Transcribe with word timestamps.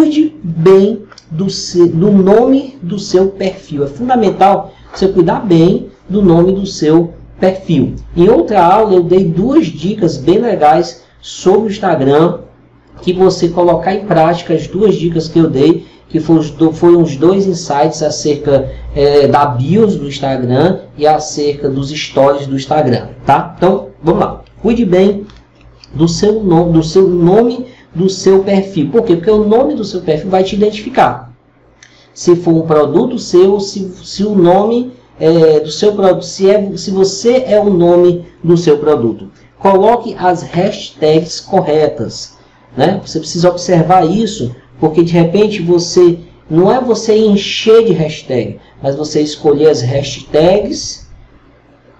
cuide 0.00 0.34
bem 0.42 1.02
do, 1.30 1.46
do 1.92 2.10
nome 2.10 2.78
do 2.80 2.98
seu 2.98 3.28
perfil. 3.28 3.84
É 3.84 3.86
fundamental 3.86 4.72
você 4.94 5.06
cuidar 5.08 5.40
bem 5.40 5.90
do 6.08 6.22
nome 6.22 6.54
do 6.54 6.64
seu 6.64 7.12
perfil. 7.38 7.96
Em 8.16 8.26
outra 8.26 8.64
aula 8.64 8.94
eu 8.94 9.02
dei 9.02 9.24
duas 9.24 9.66
dicas 9.66 10.16
bem 10.16 10.38
legais 10.38 11.04
sobre 11.20 11.68
o 11.68 11.70
Instagram 11.70 12.38
que 13.02 13.12
você 13.12 13.48
colocar 13.48 13.94
em 13.94 14.06
prática 14.06 14.54
as 14.54 14.66
duas 14.66 14.94
dicas 14.94 15.28
que 15.28 15.38
eu 15.38 15.50
dei, 15.50 15.86
que 16.08 16.18
foram 16.18 17.02
os 17.02 17.16
dois 17.16 17.46
insights 17.46 18.02
acerca 18.02 18.70
é, 18.94 19.26
da 19.26 19.44
bios 19.44 19.96
do 19.96 20.08
Instagram 20.08 20.80
e 20.96 21.06
acerca 21.06 21.68
dos 21.68 21.90
stories 21.90 22.46
do 22.46 22.56
Instagram, 22.56 23.08
tá? 23.26 23.54
Então, 23.56 23.88
vamos 24.02 24.20
lá. 24.20 24.42
Cuide 24.62 24.84
bem 24.84 25.26
do 25.94 26.08
seu 26.08 26.42
nome, 26.42 26.72
do 26.72 26.82
seu 26.82 27.06
nome 27.06 27.66
do 27.94 28.08
seu 28.08 28.42
perfil. 28.44 28.90
Por 28.90 29.02
quê? 29.02 29.16
Porque 29.16 29.30
o 29.30 29.44
nome 29.44 29.74
do 29.74 29.84
seu 29.84 30.00
perfil 30.00 30.30
vai 30.30 30.44
te 30.44 30.54
identificar. 30.54 31.32
Se 32.14 32.36
for 32.36 32.54
um 32.54 32.66
produto 32.66 33.18
seu, 33.18 33.60
se, 33.60 33.92
se 34.02 34.24
o 34.24 34.34
nome 34.34 34.92
é, 35.18 35.60
do 35.60 35.70
seu 35.70 35.92
produto, 35.94 36.24
se, 36.24 36.48
é, 36.50 36.76
se 36.76 36.90
você 36.90 37.44
é 37.46 37.60
o 37.60 37.70
nome 37.70 38.26
do 38.42 38.56
seu 38.56 38.78
produto. 38.78 39.30
Coloque 39.58 40.16
as 40.18 40.42
hashtags 40.42 41.40
corretas. 41.40 42.36
Né? 42.76 43.00
Você 43.04 43.18
precisa 43.18 43.50
observar 43.50 44.08
isso, 44.08 44.54
porque 44.78 45.02
de 45.02 45.12
repente 45.12 45.60
você 45.60 46.18
não 46.48 46.72
é 46.72 46.80
você 46.80 47.16
encher 47.16 47.84
de 47.84 47.92
hashtag, 47.92 48.58
mas 48.82 48.96
você 48.96 49.20
escolher 49.20 49.68
as 49.68 49.82
hashtags 49.82 51.08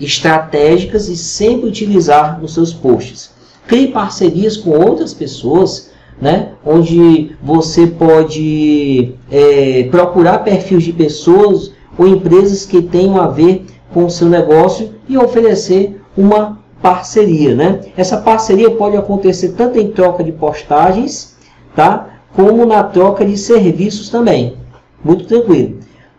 estratégicas 0.00 1.08
e 1.08 1.16
sempre 1.16 1.68
utilizar 1.68 2.40
nos 2.40 2.54
seus 2.54 2.72
posts. 2.72 3.33
Crie 3.66 3.88
parcerias 3.88 4.56
com 4.56 4.70
outras 4.70 5.14
pessoas, 5.14 5.90
né? 6.20 6.50
onde 6.64 7.34
você 7.42 7.86
pode 7.86 9.14
é, 9.30 9.88
procurar 9.90 10.38
perfis 10.38 10.84
de 10.84 10.92
pessoas 10.92 11.72
ou 11.98 12.06
empresas 12.06 12.66
que 12.66 12.82
tenham 12.82 13.20
a 13.20 13.28
ver 13.28 13.66
com 13.92 14.04
o 14.04 14.10
seu 14.10 14.28
negócio 14.28 14.90
e 15.08 15.16
oferecer 15.16 16.00
uma 16.16 16.58
parceria, 16.82 17.54
né? 17.54 17.80
Essa 17.96 18.18
parceria 18.18 18.70
pode 18.70 18.96
acontecer 18.96 19.54
tanto 19.56 19.78
em 19.78 19.90
troca 19.90 20.22
de 20.22 20.32
postagens, 20.32 21.36
tá? 21.74 22.08
Como 22.34 22.66
na 22.66 22.82
troca 22.82 23.24
de 23.24 23.38
serviços 23.38 24.10
também. 24.10 24.56
Muito 25.02 25.24
tranquilo. 25.24 25.78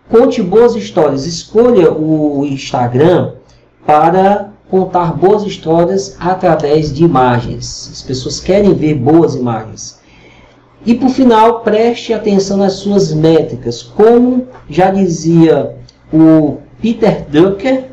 Conte 0.09 0.41
boas 0.41 0.75
histórias. 0.75 1.25
Escolha 1.25 1.91
o 1.91 2.45
Instagram 2.45 3.33
para 3.85 4.54
contar 4.69 5.13
boas 5.13 5.43
histórias 5.43 6.15
através 6.19 6.93
de 6.93 7.03
imagens. 7.03 7.89
As 7.91 8.01
pessoas 8.01 8.39
querem 8.39 8.73
ver 8.73 8.95
boas 8.95 9.35
imagens. 9.35 9.99
E 10.85 10.93
por 10.93 11.09
final, 11.09 11.61
preste 11.61 12.13
atenção 12.13 12.57
nas 12.57 12.73
suas 12.73 13.11
métricas. 13.13 13.81
Como 13.81 14.47
já 14.69 14.91
dizia 14.91 15.75
o 16.13 16.57
Peter 16.81 17.25
Drucker, 17.29 17.85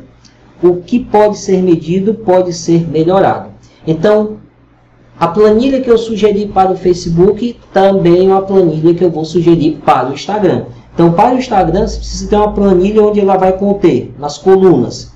o 0.61 0.77
que 0.77 0.99
pode 0.99 1.37
ser 1.37 1.61
medido 1.61 2.13
pode 2.13 2.53
ser 2.53 2.87
melhorado. 2.89 3.49
Então, 3.85 4.37
a 5.19 5.27
planilha 5.27 5.81
que 5.81 5.89
eu 5.89 5.97
sugeri 5.97 6.47
para 6.47 6.71
o 6.71 6.77
Facebook 6.77 7.57
também 7.71 8.29
é 8.29 8.31
uma 8.31 8.41
planilha 8.41 8.93
que 8.93 9.03
eu 9.03 9.11
vou 9.11 9.25
sugerir 9.25 9.79
para 9.85 10.09
o 10.09 10.13
Instagram. 10.13 10.65
Então, 10.93 11.11
para 11.11 11.35
o 11.35 11.37
Instagram, 11.37 11.87
você 11.87 11.97
precisa 11.97 12.29
ter 12.29 12.35
uma 12.35 12.51
planilha 12.51 13.01
onde 13.01 13.19
ela 13.19 13.37
vai 13.37 13.53
conter, 13.53 14.13
nas 14.19 14.37
colunas, 14.37 15.12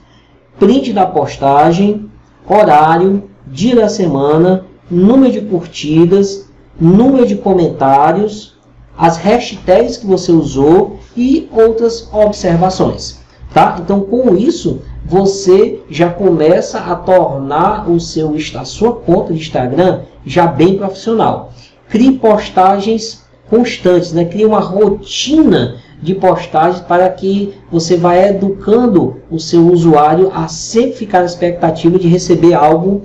print 0.60 0.94
da 0.94 1.06
postagem, 1.06 2.10
horário, 2.48 3.24
dia 3.46 3.76
da 3.76 3.90
semana, 3.90 4.66
número 4.90 5.32
de 5.32 5.42
curtidas, 5.42 6.50
número 6.80 7.26
de 7.26 7.36
comentários, 7.36 8.56
as 8.98 9.18
hashtags 9.18 9.98
que 9.98 10.08
você 10.08 10.32
usou 10.32 11.00
e 11.16 11.48
outras 11.52 12.12
observações. 12.12 13.20
Tá? 13.54 13.78
Então, 13.80 14.02
com 14.02 14.36
isso, 14.36 14.82
você 15.06 15.80
já 15.90 16.10
começa 16.10 16.80
a 16.80 16.96
tornar 16.96 17.90
o 17.90 18.00
seu 18.00 18.36
a 18.56 18.66
sua 18.66 18.94
conta 18.94 19.34
de 19.34 19.40
Instagram 19.40 20.02
já 20.26 20.48
bem 20.48 20.78
profissional. 20.78 21.54
Crie 21.90 22.14
postagens 22.14 23.24
constantes, 23.50 24.12
né? 24.12 24.26
Crie 24.26 24.46
uma 24.46 24.60
rotina 24.60 25.78
de 26.02 26.14
postagens 26.14 26.82
para 26.82 27.10
que 27.10 27.54
você 27.72 27.98
vá 27.98 28.16
educando 28.16 29.18
o 29.30 29.40
seu 29.40 29.68
usuário 29.68 30.32
a 30.34 30.48
sempre 30.48 30.94
ficar 30.94 31.20
na 31.20 31.26
expectativa 31.26 31.98
de 31.98 32.08
receber 32.08 32.54
algo 32.54 33.02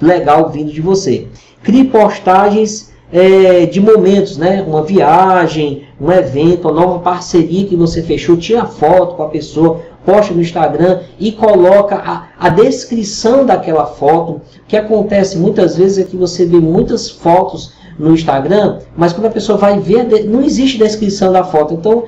legal 0.00 0.50
vindo 0.50 0.72
de 0.72 0.80
você. 0.80 1.26
Crie 1.62 1.84
postagens 1.84 2.92
é, 3.12 3.64
de 3.66 3.80
momentos, 3.80 4.36
né? 4.36 4.64
Uma 4.66 4.82
viagem, 4.82 5.84
um 6.00 6.10
evento, 6.10 6.68
uma 6.68 6.80
nova 6.80 6.98
parceria 6.98 7.66
que 7.66 7.76
você 7.76 8.02
fechou, 8.02 8.36
tira 8.36 8.66
foto 8.66 9.14
com 9.14 9.22
a 9.22 9.28
pessoa, 9.28 9.80
posta 10.04 10.34
no 10.34 10.40
Instagram 10.40 11.00
e 11.18 11.32
coloca 11.32 11.96
a, 11.96 12.28
a 12.38 12.48
descrição 12.48 13.46
daquela 13.46 13.86
foto. 13.86 14.32
O 14.32 14.40
que 14.66 14.76
acontece 14.76 15.38
muitas 15.38 15.76
vezes 15.76 15.98
é 15.98 16.04
que 16.04 16.16
você 16.16 16.44
vê 16.44 16.58
muitas 16.58 17.08
fotos 17.08 17.72
no 17.98 18.12
Instagram, 18.12 18.80
mas 18.96 19.12
quando 19.12 19.26
a 19.26 19.30
pessoa 19.30 19.56
vai 19.56 19.78
ver, 19.78 20.24
não 20.24 20.42
existe 20.42 20.78
descrição 20.78 21.32
da 21.32 21.44
foto. 21.44 21.74
Então, 21.74 22.04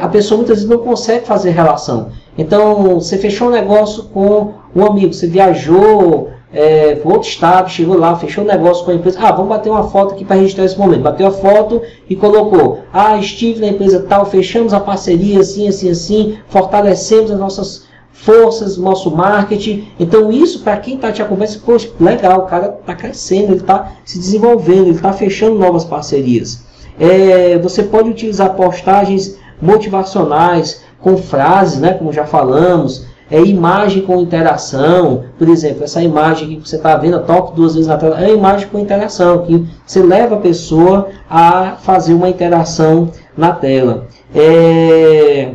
a 0.00 0.08
pessoa 0.08 0.38
muitas 0.38 0.58
vezes 0.58 0.70
não 0.70 0.78
consegue 0.78 1.26
fazer 1.26 1.50
relação. 1.50 2.10
Então, 2.36 3.00
você 3.00 3.16
fechou 3.18 3.48
um 3.48 3.50
negócio 3.50 4.04
com 4.04 4.52
um 4.74 4.84
amigo, 4.84 5.12
você 5.12 5.26
viajou 5.26 6.28
é, 6.52 6.96
para 6.96 7.12
outro 7.12 7.28
estado, 7.28 7.70
chegou 7.70 7.96
lá, 7.96 8.16
fechou 8.16 8.44
um 8.44 8.46
negócio 8.46 8.84
com 8.84 8.90
a 8.90 8.94
empresa. 8.94 9.18
Ah, 9.20 9.32
vamos 9.32 9.48
bater 9.48 9.70
uma 9.70 9.88
foto 9.88 10.14
aqui 10.14 10.24
para 10.24 10.36
registrar 10.36 10.64
esse 10.64 10.78
momento. 10.78 11.02
Bateu 11.02 11.26
a 11.26 11.30
foto 11.30 11.82
e 12.08 12.16
colocou. 12.16 12.80
Ah, 12.92 13.16
estive 13.16 13.60
na 13.60 13.68
empresa 13.68 14.04
tal, 14.08 14.26
fechamos 14.26 14.72
a 14.72 14.80
parceria 14.80 15.40
assim, 15.40 15.68
assim, 15.68 15.90
assim, 15.90 16.38
fortalecemos 16.48 17.30
as 17.30 17.38
nossas 17.38 17.90
forças, 18.12 18.76
nosso 18.76 19.10
marketing. 19.10 19.88
Então, 19.98 20.30
isso 20.30 20.60
para 20.60 20.76
quem 20.76 20.96
está 20.96 21.10
te 21.10 21.22
acompanhando, 21.22 21.60
poxa, 21.60 21.88
legal, 21.98 22.40
o 22.40 22.46
cara 22.46 22.76
está 22.80 22.94
crescendo, 22.94 23.52
ele 23.52 23.60
está 23.60 23.92
se 24.04 24.18
desenvolvendo, 24.18 24.88
ele 24.88 24.96
está 24.96 25.12
fechando 25.12 25.58
novas 25.58 25.84
parcerias. 25.84 26.64
É, 26.98 27.56
você 27.58 27.82
pode 27.82 28.10
utilizar 28.10 28.54
postagens 28.54 29.38
motivacionais 29.60 30.82
com 31.00 31.16
frases, 31.16 31.80
né, 31.80 31.94
como 31.94 32.12
já 32.12 32.26
falamos, 32.26 33.06
é 33.30 33.40
imagem 33.40 34.02
com 34.02 34.20
interação. 34.20 35.24
Por 35.38 35.48
exemplo, 35.48 35.84
essa 35.84 36.02
imagem 36.02 36.60
que 36.60 36.68
você 36.68 36.76
está 36.76 36.96
vendo, 36.96 37.20
toque 37.20 37.54
duas 37.54 37.74
vezes 37.74 37.88
na 37.88 37.96
tela, 37.96 38.22
é 38.22 38.32
imagem 38.32 38.68
com 38.68 38.78
interação, 38.78 39.44
que 39.44 39.64
você 39.86 40.02
leva 40.02 40.34
a 40.34 40.40
pessoa 40.40 41.08
a 41.28 41.76
fazer 41.80 42.12
uma 42.12 42.28
interação 42.28 43.10
na 43.36 43.52
tela. 43.52 44.06
É... 44.34 45.52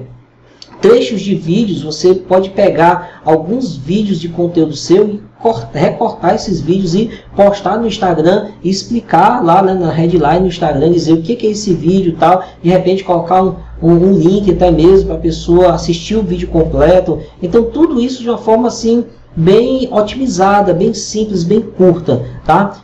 Trechos 0.82 1.22
de 1.22 1.34
vídeos, 1.34 1.82
você 1.82 2.14
pode 2.14 2.52
pegar 2.52 3.22
alguns 3.26 3.76
vídeos 3.76 4.20
de 4.20 4.30
conteúdo 4.30 4.76
seu 4.76 5.08
e 5.08 5.22
recortar 5.74 6.36
esses 6.36 6.62
vídeos 6.62 6.96
e 6.96 7.12
postar 7.36 7.78
no 7.78 7.88
Instagram 7.88 8.50
e 8.64 8.70
explicar 8.70 9.44
lá 9.44 9.62
né, 9.62 9.74
na 9.74 9.92
headline 9.92 10.42
no 10.42 10.48
Instagram, 10.48 10.92
dizer 10.92 11.14
o 11.14 11.22
que, 11.22 11.46
é 11.46 11.52
esse 11.52 11.74
vídeo 11.74 12.16
tal, 12.20 12.44
de 12.62 12.70
repente 12.70 13.04
colocar 13.04 13.44
um, 13.44 13.56
um 13.82 14.14
link 14.14 14.52
até 14.52 14.72
mesmo 14.72 15.08
para 15.08 15.16
a 15.16 15.20
pessoa 15.20 15.74
assistir 15.74 16.16
o 16.16 16.24
vídeo 16.24 16.48
completo. 16.48 17.20
Então 17.42 17.64
tudo 17.64 18.00
isso 18.00 18.22
de 18.22 18.30
uma 18.30 18.38
forma 18.38 18.68
assim 18.68 19.06
bem 19.36 19.90
otimizada, 19.92 20.74
bem 20.74 20.94
simples, 20.94 21.44
bem 21.44 21.60
curta, 21.62 22.24
tá? 22.46 22.74